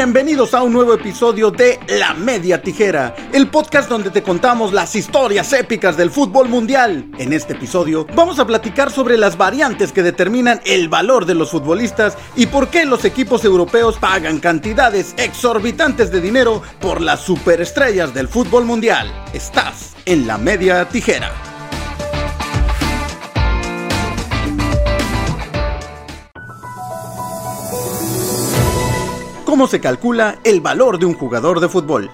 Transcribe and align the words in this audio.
Bienvenidos 0.00 0.54
a 0.54 0.62
un 0.62 0.72
nuevo 0.72 0.94
episodio 0.94 1.50
de 1.50 1.78
La 1.86 2.14
Media 2.14 2.62
Tijera, 2.62 3.14
el 3.34 3.50
podcast 3.50 3.86
donde 3.86 4.08
te 4.08 4.22
contamos 4.22 4.72
las 4.72 4.96
historias 4.96 5.52
épicas 5.52 5.98
del 5.98 6.10
fútbol 6.10 6.48
mundial. 6.48 7.10
En 7.18 7.34
este 7.34 7.52
episodio 7.52 8.06
vamos 8.16 8.38
a 8.38 8.46
platicar 8.46 8.90
sobre 8.90 9.18
las 9.18 9.36
variantes 9.36 9.92
que 9.92 10.02
determinan 10.02 10.62
el 10.64 10.88
valor 10.88 11.26
de 11.26 11.34
los 11.34 11.50
futbolistas 11.50 12.16
y 12.34 12.46
por 12.46 12.68
qué 12.68 12.86
los 12.86 13.04
equipos 13.04 13.44
europeos 13.44 13.98
pagan 13.98 14.40
cantidades 14.40 15.14
exorbitantes 15.18 16.10
de 16.10 16.22
dinero 16.22 16.62
por 16.80 17.02
las 17.02 17.20
superestrellas 17.20 18.14
del 18.14 18.26
fútbol 18.26 18.64
mundial. 18.64 19.12
Estás 19.34 19.94
en 20.06 20.26
La 20.26 20.38
Media 20.38 20.88
Tijera. 20.88 21.49
¿Cómo 29.50 29.66
se 29.66 29.80
calcula 29.80 30.38
el 30.44 30.60
valor 30.60 31.00
de 31.00 31.06
un 31.06 31.14
jugador 31.14 31.58
de 31.58 31.68
fútbol? 31.68 32.08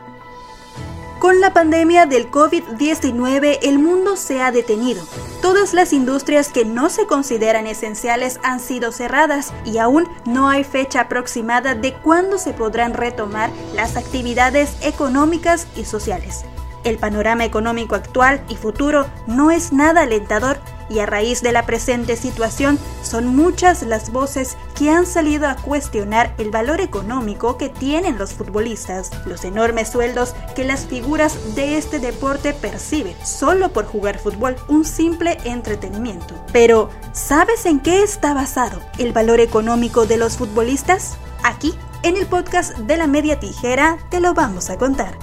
Con 1.18 1.38
la 1.38 1.52
pandemia 1.52 2.06
del 2.06 2.30
COVID-19 2.30 3.58
el 3.60 3.78
mundo 3.78 4.16
se 4.16 4.40
ha 4.40 4.50
detenido. 4.50 5.04
Todas 5.42 5.74
las 5.74 5.92
industrias 5.92 6.48
que 6.48 6.64
no 6.64 6.88
se 6.88 7.06
consideran 7.06 7.66
esenciales 7.66 8.40
han 8.42 8.58
sido 8.58 8.90
cerradas 8.90 9.52
y 9.66 9.76
aún 9.76 10.08
no 10.24 10.48
hay 10.48 10.64
fecha 10.64 11.02
aproximada 11.02 11.74
de 11.74 11.92
cuándo 11.92 12.38
se 12.38 12.54
podrán 12.54 12.94
retomar 12.94 13.50
las 13.74 13.98
actividades 13.98 14.74
económicas 14.80 15.66
y 15.76 15.84
sociales. 15.84 16.46
El 16.84 16.96
panorama 16.96 17.44
económico 17.44 17.96
actual 17.96 18.42
y 18.48 18.56
futuro 18.56 19.04
no 19.26 19.50
es 19.50 19.74
nada 19.74 20.04
alentador 20.04 20.56
y 20.88 21.00
a 21.00 21.06
raíz 21.06 21.42
de 21.42 21.52
la 21.52 21.66
presente 21.66 22.16
situación 22.16 22.78
son 23.02 23.26
muchas 23.26 23.82
las 23.82 24.10
voces 24.10 24.56
que 24.76 24.90
han 24.90 25.06
salido 25.06 25.48
a 25.48 25.56
cuestionar 25.56 26.34
el 26.38 26.50
valor 26.50 26.80
económico 26.80 27.56
que 27.56 27.68
tienen 27.68 28.18
los 28.18 28.34
futbolistas, 28.34 29.10
los 29.26 29.44
enormes 29.44 29.90
sueldos 29.90 30.34
que 30.54 30.64
las 30.64 30.86
figuras 30.86 31.54
de 31.54 31.76
este 31.76 31.98
deporte 31.98 32.52
perciben 32.52 33.14
solo 33.24 33.70
por 33.70 33.86
jugar 33.86 34.18
fútbol, 34.18 34.56
un 34.68 34.84
simple 34.84 35.38
entretenimiento. 35.44 36.34
Pero, 36.52 36.90
¿sabes 37.12 37.66
en 37.66 37.80
qué 37.80 38.02
está 38.02 38.34
basado 38.34 38.80
el 38.98 39.12
valor 39.12 39.40
económico 39.40 40.06
de 40.06 40.16
los 40.16 40.36
futbolistas? 40.36 41.16
Aquí, 41.42 41.74
en 42.02 42.16
el 42.16 42.26
podcast 42.26 42.76
de 42.78 42.96
la 42.96 43.06
media 43.06 43.38
tijera, 43.38 43.98
te 44.10 44.20
lo 44.20 44.34
vamos 44.34 44.70
a 44.70 44.76
contar. 44.76 45.18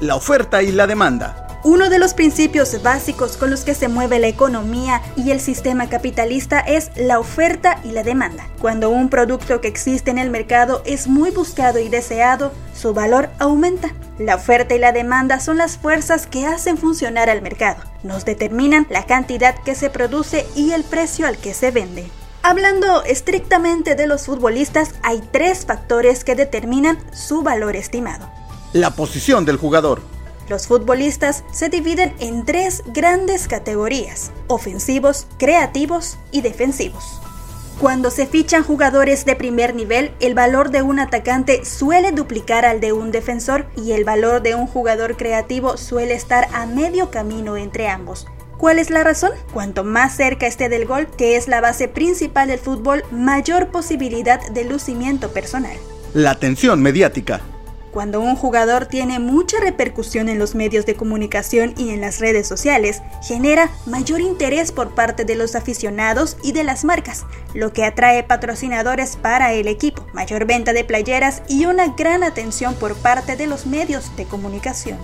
La 0.00 0.16
oferta 0.16 0.62
y 0.62 0.72
la 0.72 0.86
demanda. 0.86 1.45
Uno 1.66 1.90
de 1.90 1.98
los 1.98 2.14
principios 2.14 2.80
básicos 2.80 3.36
con 3.36 3.50
los 3.50 3.64
que 3.64 3.74
se 3.74 3.88
mueve 3.88 4.20
la 4.20 4.28
economía 4.28 5.02
y 5.16 5.32
el 5.32 5.40
sistema 5.40 5.88
capitalista 5.88 6.60
es 6.60 6.92
la 6.94 7.18
oferta 7.18 7.80
y 7.82 7.90
la 7.90 8.04
demanda. 8.04 8.48
Cuando 8.60 8.88
un 8.88 9.08
producto 9.08 9.60
que 9.60 9.66
existe 9.66 10.12
en 10.12 10.18
el 10.18 10.30
mercado 10.30 10.80
es 10.86 11.08
muy 11.08 11.32
buscado 11.32 11.80
y 11.80 11.88
deseado, 11.88 12.52
su 12.72 12.94
valor 12.94 13.30
aumenta. 13.40 13.90
La 14.20 14.36
oferta 14.36 14.76
y 14.76 14.78
la 14.78 14.92
demanda 14.92 15.40
son 15.40 15.56
las 15.56 15.76
fuerzas 15.76 16.28
que 16.28 16.46
hacen 16.46 16.78
funcionar 16.78 17.28
al 17.28 17.42
mercado. 17.42 17.82
Nos 18.04 18.24
determinan 18.24 18.86
la 18.88 19.04
cantidad 19.04 19.56
que 19.64 19.74
se 19.74 19.90
produce 19.90 20.46
y 20.54 20.70
el 20.70 20.84
precio 20.84 21.26
al 21.26 21.36
que 21.36 21.52
se 21.52 21.72
vende. 21.72 22.08
Hablando 22.44 23.02
estrictamente 23.02 23.96
de 23.96 24.06
los 24.06 24.26
futbolistas, 24.26 24.94
hay 25.02 25.20
tres 25.32 25.66
factores 25.66 26.22
que 26.22 26.36
determinan 26.36 26.96
su 27.12 27.42
valor 27.42 27.74
estimado. 27.74 28.30
La 28.72 28.92
posición 28.92 29.44
del 29.44 29.56
jugador, 29.56 30.00
los 30.48 30.66
futbolistas 30.66 31.44
se 31.52 31.68
dividen 31.68 32.14
en 32.18 32.44
tres 32.44 32.82
grandes 32.86 33.48
categorías, 33.48 34.30
ofensivos, 34.46 35.26
creativos 35.38 36.18
y 36.30 36.40
defensivos. 36.40 37.20
Cuando 37.80 38.10
se 38.10 38.26
fichan 38.26 38.64
jugadores 38.64 39.26
de 39.26 39.36
primer 39.36 39.74
nivel, 39.74 40.12
el 40.20 40.34
valor 40.34 40.70
de 40.70 40.80
un 40.80 40.98
atacante 40.98 41.64
suele 41.66 42.10
duplicar 42.10 42.64
al 42.64 42.80
de 42.80 42.94
un 42.94 43.10
defensor 43.10 43.66
y 43.76 43.92
el 43.92 44.04
valor 44.04 44.40
de 44.40 44.54
un 44.54 44.66
jugador 44.66 45.18
creativo 45.18 45.76
suele 45.76 46.14
estar 46.14 46.48
a 46.54 46.64
medio 46.64 47.10
camino 47.10 47.58
entre 47.58 47.88
ambos. 47.88 48.26
¿Cuál 48.56 48.78
es 48.78 48.88
la 48.88 49.04
razón? 49.04 49.32
Cuanto 49.52 49.84
más 49.84 50.16
cerca 50.16 50.46
esté 50.46 50.70
del 50.70 50.86
gol, 50.86 51.06
que 51.18 51.36
es 51.36 51.48
la 51.48 51.60
base 51.60 51.88
principal 51.88 52.48
del 52.48 52.58
fútbol, 52.58 53.04
mayor 53.10 53.68
posibilidad 53.68 54.40
de 54.48 54.64
lucimiento 54.64 55.30
personal. 55.32 55.76
La 56.14 56.30
atención 56.30 56.80
mediática. 56.80 57.42
Cuando 57.96 58.20
un 58.20 58.36
jugador 58.36 58.84
tiene 58.84 59.18
mucha 59.20 59.58
repercusión 59.58 60.28
en 60.28 60.38
los 60.38 60.54
medios 60.54 60.84
de 60.84 60.96
comunicación 60.96 61.72
y 61.78 61.88
en 61.88 62.02
las 62.02 62.18
redes 62.20 62.46
sociales, 62.46 63.00
genera 63.22 63.70
mayor 63.86 64.20
interés 64.20 64.70
por 64.70 64.94
parte 64.94 65.24
de 65.24 65.34
los 65.34 65.54
aficionados 65.54 66.36
y 66.42 66.52
de 66.52 66.62
las 66.62 66.84
marcas, 66.84 67.24
lo 67.54 67.72
que 67.72 67.86
atrae 67.86 68.22
patrocinadores 68.22 69.16
para 69.16 69.54
el 69.54 69.66
equipo, 69.66 70.06
mayor 70.12 70.44
venta 70.44 70.74
de 70.74 70.84
playeras 70.84 71.42
y 71.48 71.64
una 71.64 71.94
gran 71.94 72.22
atención 72.22 72.74
por 72.74 72.96
parte 72.96 73.34
de 73.34 73.46
los 73.46 73.64
medios 73.64 74.14
de 74.14 74.26
comunicación. 74.26 74.98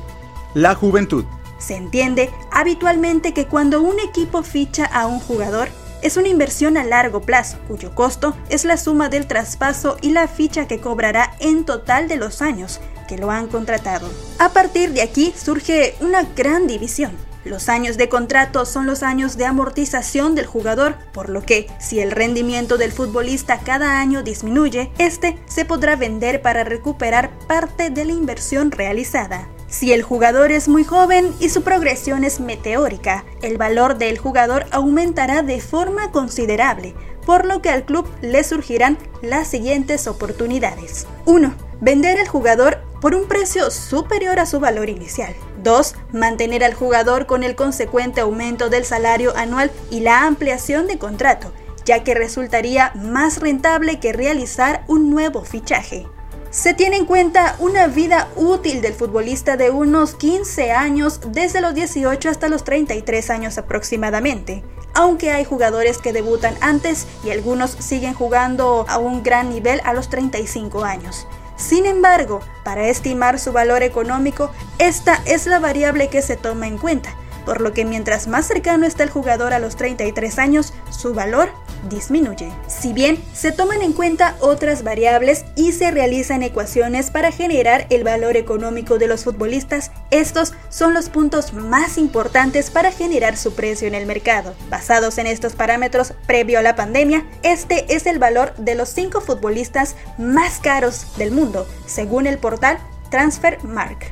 La 0.53 0.75
juventud. 0.75 1.25
Se 1.57 1.77
entiende 1.77 2.29
habitualmente 2.51 3.33
que 3.33 3.47
cuando 3.47 3.81
un 3.81 4.01
equipo 4.01 4.43
ficha 4.43 4.85
a 4.85 5.07
un 5.07 5.19
jugador, 5.19 5.71
es 6.03 6.17
una 6.17 6.29
inversión 6.29 6.77
a 6.77 6.85
largo 6.85 7.23
plazo, 7.23 7.59
cuyo 7.69 7.95
costo 7.95 8.37
es 8.49 8.65
la 8.65 8.77
suma 8.77 9.09
del 9.09 9.27
traspaso 9.27 9.97
y 10.03 10.11
la 10.11 10.29
ficha 10.29 10.67
que 10.67 10.81
cobrará 10.81 11.35
en 11.41 11.65
total 11.65 12.09
de 12.09 12.17
los 12.17 12.43
años 12.43 12.81
que 13.09 13.19
lo 13.19 13.31
han 13.31 13.47
contratado. 13.47 14.09
A 14.39 14.51
partir 14.51 14.93
de 14.93 15.03
aquí 15.03 15.33
surge 15.37 15.95
una 16.01 16.23
gran 16.23 16.67
división. 16.67 17.13
Los 17.45 17.69
años 17.69 17.97
de 17.97 18.09
contrato 18.09 18.65
son 18.65 18.87
los 18.87 19.03
años 19.03 19.37
de 19.37 19.47
amortización 19.47 20.37
del 20.37 20.47
jugador, 20.47 20.97
por 21.13 21.29
lo 21.29 21.43
que 21.43 21.69
si 21.81 21.99
el 21.99 22.13
rendimiento 22.13 22.79
del 22.79 22.93
futbolista 22.93 23.59
cada 23.59 23.99
año 23.99 24.23
disminuye, 24.23 24.93
este 24.99 25.39
se 25.47 25.65
podrá 25.65 25.97
vender 25.97 26.41
para 26.41 26.63
recuperar 26.63 27.31
parte 27.49 27.91
de 27.91 28.05
la 28.05 28.13
inversión 28.13 28.71
realizada. 28.71 29.49
Si 29.73 29.91
el 29.91 30.03
jugador 30.03 30.53
es 30.53 30.69
muy 30.69 30.85
joven 30.85 31.35
y 31.41 31.49
su 31.49 31.63
progresión 31.63 32.25
es 32.25 32.41
meteórica, 32.41 33.25
el 33.41 33.57
valor 33.57 33.97
del 33.97 34.19
jugador 34.19 34.67
aumentará 34.71 35.41
de 35.41 35.63
forma 35.63 36.11
considerable, 36.13 36.95
por 37.25 37.47
lo 37.47 37.63
que 37.63 37.71
al 37.71 37.87
club 37.87 38.07
le 38.21 38.45
surgirán 38.45 38.99
las 39.23 39.49
siguientes 39.49 40.07
oportunidades. 40.09 41.07
1. 41.25 41.55
Vender 41.81 42.21
al 42.21 42.29
jugador 42.29 42.83
por 43.01 43.15
un 43.15 43.27
precio 43.27 43.71
superior 43.71 44.41
a 44.41 44.47
su 44.47 44.61
valor 44.61 44.91
inicial. 44.91 45.35
2. 45.63 45.95
Mantener 46.13 46.65
al 46.65 46.75
jugador 46.75 47.25
con 47.25 47.43
el 47.43 47.57
consecuente 47.57 48.21
aumento 48.21 48.69
del 48.69 48.85
salario 48.85 49.35
anual 49.39 49.71
y 49.91 50.01
la 50.01 50.27
ampliación 50.27 50.87
de 50.87 50.99
contrato, 50.99 51.51
ya 51.87 52.05
que 52.05 52.13
resultaría 52.13 52.93
más 52.95 53.41
rentable 53.41 54.01
que 54.01 54.13
realizar 54.13 54.85
un 54.87 55.09
nuevo 55.09 55.47
fichaje 55.47 56.07
se 56.53 56.75
tiene 56.75 56.99
en 56.99 57.07
cuenta 57.07 57.57
una 57.61 57.87
vida 57.87 58.29
útil 58.37 58.83
del 58.83 58.93
futbolista 58.93 59.57
de 59.57 59.71
unos 59.71 60.15
15 60.15 60.71
años 60.71 61.19
desde 61.29 61.63
los 61.63 61.75
18 61.75 62.29
hasta 62.29 62.51
los 62.51 62.63
33 62.63 63.31
años 63.31 63.57
aproximadamente, 63.57 64.63
aunque 64.93 65.33
hay 65.33 65.47
jugadores 65.47 65.97
que 65.97 66.13
debutan 66.13 66.55
antes 66.61 67.07
y 67.25 67.31
algunos 67.31 67.71
siguen 67.71 68.13
jugando 68.13 68.85
a 68.87 68.99
un 68.99 69.23
gran 69.23 69.49
nivel 69.49 69.81
a 69.85 69.95
los 69.95 70.11
35 70.11 70.85
años. 70.85 71.27
Sin 71.57 71.87
embargo, 71.87 72.41
para 72.65 72.87
estimar 72.89 73.39
su 73.39 73.53
valor 73.53 73.83
económico, 73.83 74.51
esta 74.79 75.23
es 75.25 75.47
la 75.47 75.59
variable 75.59 76.09
que 76.09 76.21
se 76.21 76.37
toma 76.37 76.67
en 76.67 76.77
cuenta, 76.77 77.17
por 77.47 77.63
lo 77.63 77.73
que 77.73 77.87
mientras 77.87 78.29
más 78.29 78.47
cercano 78.47 78.85
está 78.85 79.05
el 79.05 79.11
jugador 79.11 79.55
a 79.55 79.59
los 79.59 79.77
33 79.77 80.39
años, 80.39 80.75
su 80.91 81.15
valor 81.15 81.49
disminuye. 81.89 82.53
Si 82.67 82.93
bien 82.93 83.23
se 83.33 83.53
toman 83.53 83.83
en 83.83 83.93
cuenta 83.93 84.37
otras 84.41 84.83
variables 84.83 85.45
y 85.57 85.73
se 85.73 85.91
realizan 85.91 86.43
ecuaciones 86.43 87.11
para 87.11 87.33
generar 87.33 87.87
el 87.91 88.05
valor 88.05 88.37
económico 88.37 88.99
de 88.99 89.07
los 89.07 89.25
futbolistas, 89.25 89.91
estos 90.11 90.55
son 90.69 90.95
los 90.95 91.09
puntos 91.09 91.53
más 91.53 91.99
importantes 91.99 92.71
para 92.71 92.93
generar 92.93 93.37
su 93.37 93.55
precio 93.55 93.89
en 93.89 93.95
el 93.95 94.07
mercado. 94.07 94.55
Basados 94.69 95.19
en 95.19 95.27
estos 95.27 95.55
parámetros 95.55 96.15
previo 96.27 96.59
a 96.59 96.63
la 96.63 96.77
pandemia, 96.77 97.27
este 97.43 97.95
es 97.95 98.07
el 98.07 98.19
valor 98.19 98.55
de 98.57 98.75
los 98.75 98.89
cinco 98.89 99.21
futbolistas 99.21 99.97
más 100.19 100.59
caros 100.61 101.07
del 101.17 101.33
mundo, 101.33 101.67
según 101.87 102.27
el 102.27 102.39
portal 102.39 102.79
Transfermark. 103.11 104.11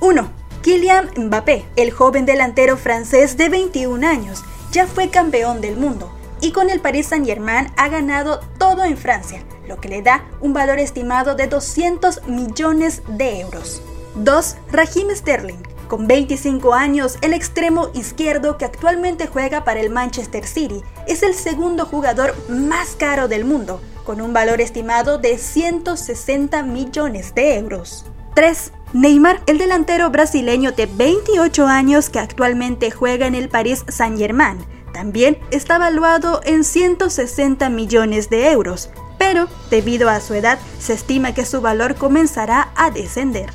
1. 0.00 0.30
Kylian 0.62 1.10
Mbappé, 1.16 1.64
el 1.76 1.90
joven 1.90 2.24
delantero 2.24 2.76
francés 2.76 3.36
de 3.36 3.48
21 3.48 4.06
años, 4.06 4.44
ya 4.70 4.86
fue 4.86 5.10
campeón 5.10 5.60
del 5.60 5.76
mundo 5.76 6.12
y 6.42 6.50
con 6.50 6.68
el 6.68 6.80
Paris 6.80 7.06
Saint-Germain 7.06 7.68
ha 7.76 7.88
ganado 7.88 8.40
todo 8.58 8.84
en 8.84 8.98
Francia, 8.98 9.42
lo 9.66 9.80
que 9.80 9.88
le 9.88 10.02
da 10.02 10.26
un 10.40 10.52
valor 10.52 10.78
estimado 10.78 11.34
de 11.34 11.46
200 11.46 12.26
millones 12.26 13.02
de 13.08 13.40
euros. 13.40 13.80
2. 14.16 14.56
Raheem 14.70 15.14
Sterling. 15.14 15.62
Con 15.88 16.06
25 16.06 16.74
años, 16.74 17.16
el 17.20 17.32
extremo 17.32 17.90
izquierdo 17.94 18.58
que 18.58 18.64
actualmente 18.64 19.26
juega 19.26 19.62
para 19.62 19.80
el 19.80 19.90
Manchester 19.90 20.46
City 20.46 20.82
es 21.06 21.22
el 21.22 21.34
segundo 21.34 21.86
jugador 21.86 22.34
más 22.48 22.96
caro 22.96 23.28
del 23.28 23.44
mundo, 23.44 23.80
con 24.04 24.20
un 24.20 24.32
valor 24.32 24.60
estimado 24.60 25.18
de 25.18 25.38
160 25.38 26.62
millones 26.64 27.34
de 27.34 27.56
euros. 27.56 28.04
3. 28.34 28.72
Neymar, 28.94 29.42
el 29.46 29.58
delantero 29.58 30.10
brasileño 30.10 30.72
de 30.72 30.86
28 30.86 31.66
años 31.66 32.10
que 32.10 32.18
actualmente 32.18 32.90
juega 32.90 33.26
en 33.26 33.34
el 33.34 33.48
Paris 33.48 33.84
Saint-Germain, 33.88 34.58
también 34.92 35.38
está 35.50 35.78
valuado 35.78 36.40
en 36.44 36.64
160 36.64 37.68
millones 37.70 38.30
de 38.30 38.50
euros, 38.50 38.90
pero 39.18 39.48
debido 39.70 40.08
a 40.08 40.20
su 40.20 40.34
edad 40.34 40.58
se 40.78 40.92
estima 40.92 41.34
que 41.34 41.46
su 41.46 41.60
valor 41.60 41.94
comenzará 41.94 42.72
a 42.76 42.90
descender. 42.90 43.50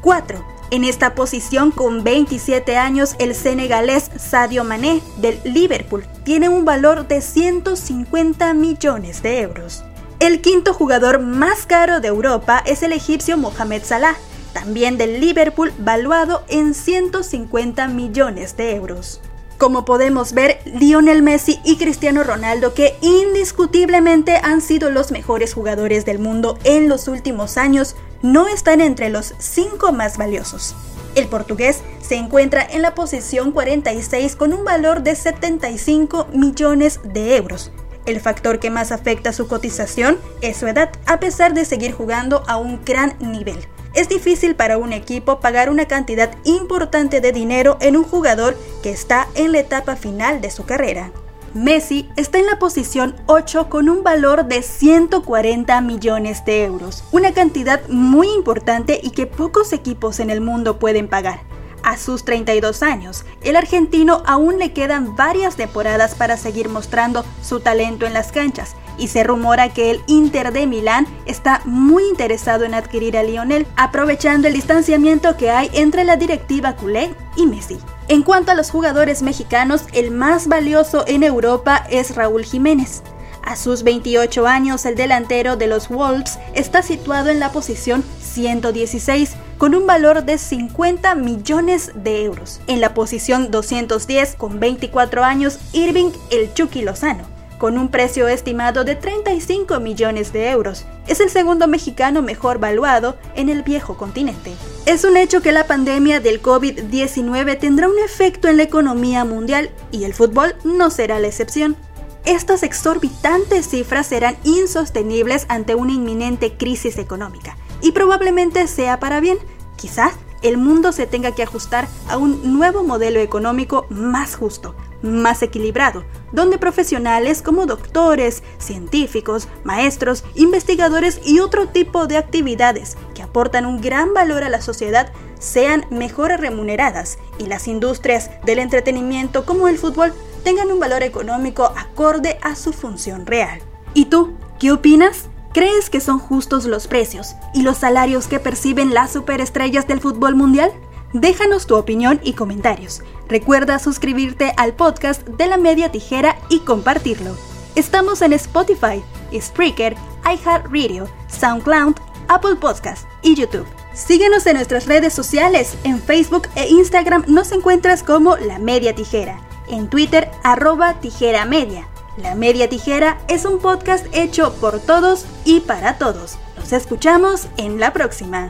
4. 0.00 0.56
En 0.70 0.82
esta 0.82 1.14
posición, 1.14 1.70
con 1.70 2.02
27 2.02 2.76
años, 2.76 3.14
el 3.20 3.34
senegalés 3.34 4.10
Sadio 4.18 4.64
Mané 4.64 5.00
del 5.18 5.40
Liverpool 5.44 6.04
tiene 6.24 6.48
un 6.48 6.64
valor 6.64 7.06
de 7.06 7.20
150 7.20 8.52
millones 8.54 9.22
de 9.22 9.40
euros. 9.42 9.84
El 10.18 10.40
quinto 10.40 10.74
jugador 10.74 11.20
más 11.20 11.66
caro 11.66 12.00
de 12.00 12.08
Europa 12.08 12.62
es 12.66 12.82
el 12.82 12.92
egipcio 12.92 13.36
Mohamed 13.36 13.84
Salah, 13.84 14.16
también 14.52 14.98
del 14.98 15.20
Liverpool, 15.20 15.72
valuado 15.78 16.42
en 16.48 16.74
150 16.74 17.86
millones 17.88 18.56
de 18.56 18.74
euros. 18.74 19.20
Como 19.58 19.86
podemos 19.86 20.34
ver, 20.34 20.60
Lionel 20.66 21.22
Messi 21.22 21.60
y 21.64 21.76
Cristiano 21.76 22.22
Ronaldo, 22.22 22.74
que 22.74 22.94
indiscutiblemente 23.00 24.38
han 24.42 24.60
sido 24.60 24.90
los 24.90 25.12
mejores 25.12 25.54
jugadores 25.54 26.04
del 26.04 26.18
mundo 26.18 26.58
en 26.64 26.90
los 26.90 27.08
últimos 27.08 27.56
años, 27.56 27.96
no 28.20 28.48
están 28.48 28.82
entre 28.82 29.08
los 29.08 29.34
cinco 29.38 29.92
más 29.92 30.18
valiosos. 30.18 30.74
El 31.14 31.28
portugués 31.28 31.80
se 32.02 32.16
encuentra 32.16 32.66
en 32.70 32.82
la 32.82 32.94
posición 32.94 33.50
46 33.52 34.36
con 34.36 34.52
un 34.52 34.64
valor 34.64 35.02
de 35.02 35.16
75 35.16 36.28
millones 36.34 37.00
de 37.02 37.36
euros. 37.36 37.72
El 38.04 38.20
factor 38.20 38.58
que 38.58 38.70
más 38.70 38.92
afecta 38.92 39.32
su 39.32 39.48
cotización 39.48 40.18
es 40.42 40.58
su 40.58 40.66
edad, 40.66 40.90
a 41.06 41.18
pesar 41.18 41.54
de 41.54 41.64
seguir 41.64 41.92
jugando 41.92 42.42
a 42.46 42.58
un 42.58 42.84
gran 42.84 43.16
nivel. 43.20 43.66
Es 43.94 44.10
difícil 44.10 44.54
para 44.54 44.76
un 44.76 44.92
equipo 44.92 45.40
pagar 45.40 45.70
una 45.70 45.88
cantidad 45.88 46.30
importante 46.44 47.22
de 47.22 47.32
dinero 47.32 47.78
en 47.80 47.96
un 47.96 48.04
jugador 48.04 48.54
que 48.86 48.92
está 48.92 49.26
en 49.34 49.50
la 49.50 49.58
etapa 49.58 49.96
final 49.96 50.40
de 50.40 50.48
su 50.48 50.64
carrera. 50.64 51.10
Messi 51.54 52.08
está 52.14 52.38
en 52.38 52.46
la 52.46 52.60
posición 52.60 53.16
8 53.26 53.68
con 53.68 53.88
un 53.88 54.04
valor 54.04 54.44
de 54.44 54.62
140 54.62 55.80
millones 55.80 56.44
de 56.44 56.62
euros, 56.62 57.02
una 57.10 57.32
cantidad 57.32 57.80
muy 57.88 58.28
importante 58.28 59.00
y 59.02 59.10
que 59.10 59.26
pocos 59.26 59.72
equipos 59.72 60.20
en 60.20 60.30
el 60.30 60.40
mundo 60.40 60.78
pueden 60.78 61.08
pagar. 61.08 61.40
A 61.82 61.96
sus 61.96 62.24
32 62.24 62.84
años, 62.84 63.24
el 63.42 63.56
argentino 63.56 64.22
aún 64.24 64.60
le 64.60 64.72
quedan 64.72 65.16
varias 65.16 65.56
temporadas 65.56 66.14
para 66.14 66.36
seguir 66.36 66.68
mostrando 66.68 67.24
su 67.42 67.58
talento 67.58 68.06
en 68.06 68.14
las 68.14 68.30
canchas 68.30 68.76
y 68.98 69.08
se 69.08 69.24
rumora 69.24 69.74
que 69.74 69.90
el 69.90 70.00
Inter 70.06 70.52
de 70.52 70.68
Milán 70.68 71.08
está 71.26 71.60
muy 71.64 72.04
interesado 72.04 72.64
en 72.64 72.74
adquirir 72.74 73.18
a 73.18 73.24
Lionel, 73.24 73.66
aprovechando 73.74 74.46
el 74.46 74.54
distanciamiento 74.54 75.36
que 75.36 75.50
hay 75.50 75.70
entre 75.72 76.04
la 76.04 76.16
directiva 76.16 76.76
culé 76.76 77.12
y 77.34 77.46
Messi. 77.46 77.78
En 78.08 78.22
cuanto 78.22 78.52
a 78.52 78.54
los 78.54 78.70
jugadores 78.70 79.22
mexicanos, 79.22 79.82
el 79.92 80.12
más 80.12 80.46
valioso 80.46 81.04
en 81.08 81.24
Europa 81.24 81.84
es 81.90 82.14
Raúl 82.14 82.44
Jiménez. 82.44 83.02
A 83.42 83.56
sus 83.56 83.82
28 83.82 84.46
años, 84.46 84.84
el 84.86 84.94
delantero 84.94 85.56
de 85.56 85.66
los 85.66 85.88
Wolves 85.88 86.38
está 86.54 86.82
situado 86.82 87.30
en 87.30 87.40
la 87.40 87.50
posición 87.50 88.04
116 88.20 89.34
con 89.58 89.74
un 89.74 89.86
valor 89.86 90.24
de 90.24 90.38
50 90.38 91.16
millones 91.16 91.90
de 91.96 92.24
euros. 92.24 92.60
En 92.68 92.80
la 92.80 92.94
posición 92.94 93.50
210 93.50 94.36
con 94.36 94.60
24 94.60 95.24
años, 95.24 95.58
Irving 95.72 96.10
El 96.30 96.54
Chucky 96.54 96.82
Lozano 96.82 97.35
con 97.58 97.78
un 97.78 97.88
precio 97.88 98.28
estimado 98.28 98.84
de 98.84 98.96
35 98.96 99.80
millones 99.80 100.32
de 100.32 100.50
euros. 100.50 100.84
Es 101.06 101.20
el 101.20 101.30
segundo 101.30 101.66
mexicano 101.68 102.22
mejor 102.22 102.58
valuado 102.58 103.16
en 103.34 103.48
el 103.48 103.62
viejo 103.62 103.96
continente. 103.96 104.52
Es 104.84 105.04
un 105.04 105.16
hecho 105.16 105.42
que 105.42 105.52
la 105.52 105.66
pandemia 105.66 106.20
del 106.20 106.42
COVID-19 106.42 107.58
tendrá 107.58 107.88
un 107.88 107.98
efecto 107.98 108.48
en 108.48 108.56
la 108.58 108.64
economía 108.64 109.24
mundial 109.24 109.70
y 109.90 110.04
el 110.04 110.14
fútbol 110.14 110.54
no 110.64 110.90
será 110.90 111.18
la 111.18 111.28
excepción. 111.28 111.76
Estas 112.24 112.62
exorbitantes 112.62 113.68
cifras 113.68 114.08
serán 114.08 114.36
insostenibles 114.42 115.46
ante 115.48 115.74
una 115.74 115.92
inminente 115.92 116.56
crisis 116.56 116.98
económica 116.98 117.56
y 117.80 117.92
probablemente 117.92 118.66
sea 118.66 118.98
para 118.98 119.20
bien. 119.20 119.38
Quizás 119.76 120.14
el 120.42 120.58
mundo 120.58 120.92
se 120.92 121.06
tenga 121.06 121.32
que 121.32 121.42
ajustar 121.42 121.88
a 122.08 122.16
un 122.16 122.58
nuevo 122.58 122.82
modelo 122.82 123.20
económico 123.20 123.86
más 123.90 124.36
justo, 124.36 124.74
más 125.06 125.42
equilibrado, 125.42 126.04
donde 126.32 126.58
profesionales 126.58 127.42
como 127.42 127.66
doctores, 127.66 128.42
científicos, 128.58 129.48
maestros, 129.64 130.24
investigadores 130.34 131.20
y 131.24 131.40
otro 131.40 131.68
tipo 131.68 132.06
de 132.06 132.16
actividades 132.16 132.96
que 133.14 133.22
aportan 133.22 133.66
un 133.66 133.80
gran 133.80 134.12
valor 134.14 134.44
a 134.44 134.48
la 134.48 134.60
sociedad 134.60 135.12
sean 135.38 135.86
mejor 135.90 136.30
remuneradas 136.40 137.18
y 137.38 137.46
las 137.46 137.68
industrias 137.68 138.30
del 138.44 138.58
entretenimiento 138.58 139.44
como 139.44 139.68
el 139.68 139.78
fútbol 139.78 140.12
tengan 140.44 140.70
un 140.70 140.80
valor 140.80 141.02
económico 141.02 141.72
acorde 141.76 142.38
a 142.42 142.54
su 142.54 142.72
función 142.72 143.26
real. 143.26 143.60
¿Y 143.94 144.06
tú, 144.06 144.34
qué 144.58 144.72
opinas? 144.72 145.28
¿Crees 145.52 145.88
que 145.88 146.00
son 146.00 146.18
justos 146.18 146.66
los 146.66 146.86
precios 146.86 147.34
y 147.54 147.62
los 147.62 147.78
salarios 147.78 148.26
que 148.26 148.38
perciben 148.38 148.92
las 148.92 149.12
superestrellas 149.12 149.86
del 149.86 150.00
fútbol 150.00 150.34
mundial? 150.34 150.70
Déjanos 151.14 151.66
tu 151.66 151.76
opinión 151.76 152.20
y 152.22 152.34
comentarios. 152.34 153.02
Recuerda 153.28 153.78
suscribirte 153.78 154.52
al 154.56 154.74
podcast 154.74 155.26
de 155.26 155.46
la 155.48 155.56
media 155.56 155.90
tijera 155.90 156.36
y 156.48 156.60
compartirlo. 156.60 157.36
Estamos 157.74 158.22
en 158.22 158.32
Spotify, 158.32 159.02
Spreaker, 159.38 159.96
iHeartRadio, 160.24 161.08
SoundCloud, 161.28 161.96
Apple 162.28 162.56
Podcast 162.56 163.06
y 163.22 163.34
YouTube. 163.34 163.66
Síguenos 163.94 164.46
en 164.46 164.54
nuestras 164.56 164.86
redes 164.86 165.12
sociales. 165.12 165.76
En 165.82 166.00
Facebook 166.00 166.48
e 166.54 166.68
Instagram 166.68 167.24
nos 167.26 167.50
encuentras 167.52 168.02
como 168.02 168.36
La 168.36 168.58
Media 168.58 168.94
Tijera. 168.94 169.40
En 169.68 169.88
Twitter, 169.88 170.30
arroba 170.44 171.00
tijera 171.00 171.44
media. 171.44 171.88
La 172.18 172.34
Media 172.34 172.68
Tijera 172.68 173.18
es 173.28 173.44
un 173.44 173.58
podcast 173.58 174.06
hecho 174.12 174.54
por 174.54 174.80
todos 174.80 175.26
y 175.44 175.60
para 175.60 175.98
todos. 175.98 176.38
Nos 176.56 176.72
escuchamos 176.72 177.48
en 177.56 177.80
la 177.80 177.92
próxima. 177.92 178.48